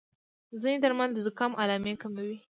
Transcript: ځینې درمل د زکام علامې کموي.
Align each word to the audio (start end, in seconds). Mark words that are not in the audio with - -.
ځینې 0.61 0.77
درمل 0.83 1.09
د 1.13 1.17
زکام 1.25 1.51
علامې 1.61 1.93
کموي. 2.01 2.35